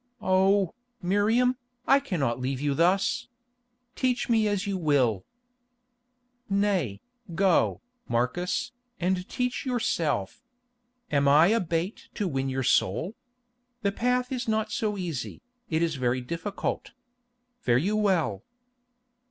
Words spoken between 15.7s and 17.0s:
is very difficult.